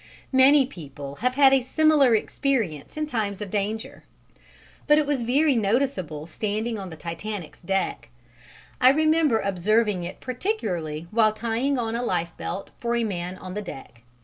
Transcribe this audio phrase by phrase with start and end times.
[0.33, 4.03] Many people have had a similar experience in times of danger,
[4.87, 8.09] but it was very noticeable standing on the Titanic's deck.
[8.81, 13.61] I remember observing it particularly while tying on a lifebelt for a man on the
[13.61, 14.01] deck.